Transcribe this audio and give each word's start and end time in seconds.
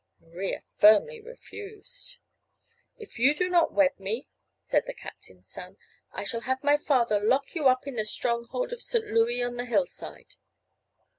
Maria 0.19 0.63
firmly 0.73 1.21
refused. 1.21 2.17
"If 2.97 3.19
you 3.19 3.35
do 3.35 3.47
not 3.51 3.71
wed 3.71 3.99
me," 3.99 4.29
said 4.65 4.87
the 4.87 4.95
captain's 4.95 5.47
son, 5.51 5.77
"I 6.11 6.23
shall 6.23 6.41
have 6.41 6.63
my 6.63 6.75
father 6.77 7.19
lock 7.19 7.53
you 7.53 7.67
up 7.67 7.85
in 7.85 7.97
the 7.97 8.05
stronghold 8.05 8.73
of 8.73 8.81
St. 8.81 9.05
Louis 9.05 9.43
on 9.43 9.57
the 9.57 9.65
hillside." 9.65 10.37